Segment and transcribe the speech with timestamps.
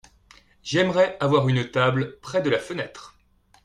[0.63, 3.19] J’aimerais avoir une table près de la fenêtre.